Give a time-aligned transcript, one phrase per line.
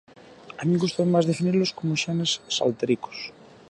[0.59, 3.17] A min gústame máis definilos como xenes saltaricos.